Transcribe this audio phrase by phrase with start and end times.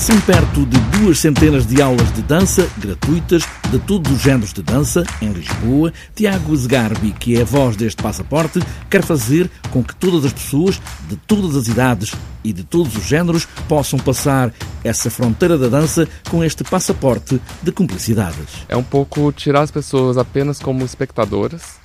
[0.00, 4.62] São perto de duas centenas de aulas de dança gratuitas de todos os géneros de
[4.62, 5.92] dança em Lisboa.
[6.14, 10.80] Tiago Zegarbi, que é a voz deste passaporte, quer fazer com que todas as pessoas
[11.06, 14.50] de todas as idades e de todos os géneros possam passar
[14.82, 18.64] essa fronteira da dança com este passaporte de cumplicidades.
[18.70, 21.79] É um pouco tirar as pessoas apenas como espectadoras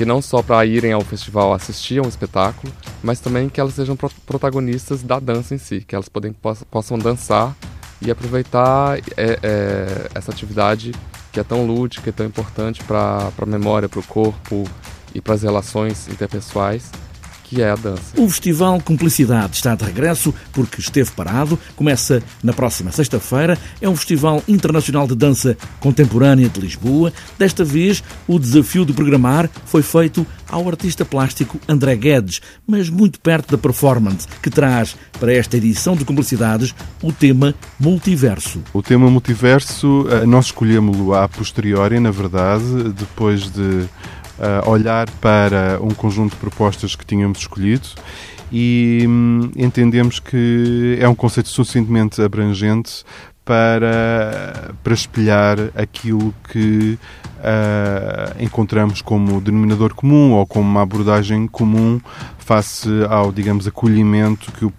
[0.00, 2.72] que não só para irem ao festival assistir a um espetáculo,
[3.02, 3.94] mas também que elas sejam
[4.24, 6.34] protagonistas da dança em si, que elas podem,
[6.70, 7.54] possam dançar
[8.00, 10.92] e aproveitar é, é, essa atividade
[11.30, 14.64] que é tão lúdica e tão importante para a memória, para o corpo
[15.14, 16.90] e para as relações interpessoais
[17.50, 18.00] que é a dança.
[18.16, 21.58] O Festival Cumplicidade está de regresso porque esteve parado.
[21.74, 23.58] Começa na próxima sexta-feira.
[23.80, 27.12] É um festival internacional de dança contemporânea de Lisboa.
[27.36, 33.20] Desta vez, o desafio de programar foi feito ao artista plástico André Guedes, mas muito
[33.20, 38.62] perto da performance, que traz para esta edição de Cumplicidades o tema multiverso.
[38.72, 43.88] O tema multiverso, eh, nós escolhemos-lo a posteriori, na verdade, depois de
[44.40, 47.88] uh, olhar para um conjunto de propostas que tínhamos escolhido
[48.52, 53.04] e hum, entendemos que é um conceito suficientemente abrangente
[53.44, 56.98] para, para espelhar aquilo que
[57.38, 62.00] uh, encontramos como denominador comum ou como uma abordagem comum
[62.38, 64.72] face ao, digamos, acolhimento que o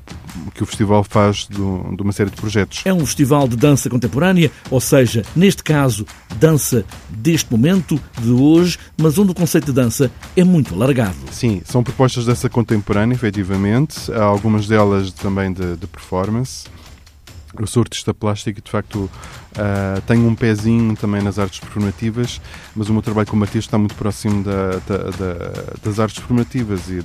[0.53, 2.81] que o festival faz do, de uma série de projetos.
[2.85, 6.05] É um festival de dança contemporânea, ou seja, neste caso,
[6.37, 11.17] dança deste momento, de hoje, mas onde o conceito de dança é muito alargado.
[11.31, 16.65] Sim, são propostas de dança contemporânea, efetivamente, há algumas delas também de, de performance.
[17.59, 22.39] Eu sou artista plástico e, de facto, uh, tenho um pezinho também nas artes performativas,
[22.75, 26.89] mas o meu trabalho como artista está muito próximo da, da, da, das artes performativas
[26.89, 27.01] e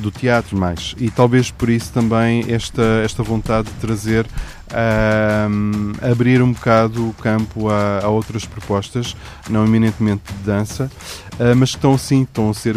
[0.00, 0.94] do teatro mais.
[0.96, 7.14] E talvez por isso também esta, esta vontade de trazer, uh, abrir um bocado o
[7.14, 9.16] campo a, a, outras propostas,
[9.50, 10.90] não eminentemente de dança,
[11.34, 12.76] uh, mas que estão sim, estão a ser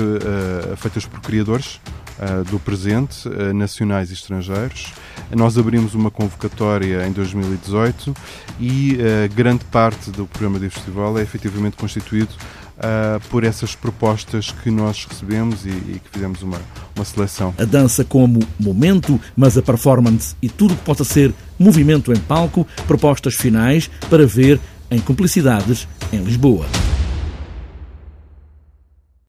[0.78, 1.80] feitas por criadores
[2.50, 4.94] do presente, nacionais e estrangeiros
[5.34, 8.16] nós abrimos uma convocatória em 2018
[8.60, 12.32] e uh, grande parte do programa do festival é efetivamente constituído
[12.78, 16.60] uh, por essas propostas que nós recebemos e, e, que fizemos uma,
[16.96, 17.54] uma seleção.
[17.58, 22.68] A dança como momento, mas a performance e tudo que possa ser movimento em palco,
[22.86, 24.60] propostas finais para ver
[24.92, 26.66] em Cumplicidades em Lisboa.